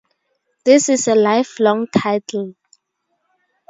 [0.65, 2.55] This is a lifelong title.